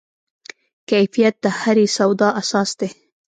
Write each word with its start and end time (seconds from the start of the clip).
کیفیت 0.89 1.35
د 1.43 1.45
هرې 1.59 1.85
سودا 1.97 2.29
اساس 2.41 2.69
دی. 2.79 2.89